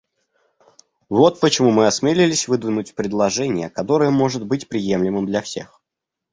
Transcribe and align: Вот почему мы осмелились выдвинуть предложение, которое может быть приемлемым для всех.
Вот 1.09 1.39
почему 1.39 1.69
мы 1.69 1.85
осмелились 1.85 2.47
выдвинуть 2.47 2.95
предложение, 2.95 3.69
которое 3.69 4.09
может 4.09 4.43
быть 4.47 4.67
приемлемым 4.67 5.27
для 5.27 5.43
всех. 5.43 5.79